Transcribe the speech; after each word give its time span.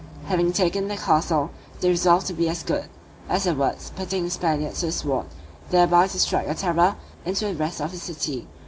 Having 0.25 0.53
taken 0.53 0.87
the 0.87 0.97
castle, 0.97 1.51
they 1.79 1.87
resolved 1.89 2.25
to 2.25 2.33
be 2.33 2.49
as 2.49 2.63
good 2.63 2.89
as 3.29 3.43
their 3.43 3.53
words, 3.53 3.91
putting 3.95 4.23
the 4.23 4.31
Spaniards 4.31 4.79
to 4.79 4.87
the 4.87 4.91
sword, 4.91 5.27
thereby 5.69 6.07
to 6.07 6.19
strike 6.19 6.47
a 6.47 6.55
terror 6.55 6.95
into 7.23 7.45
the 7.45 7.53
rest 7.53 7.79
of 7.79 7.91
the 7.91 7.99
city. 7.99 8.47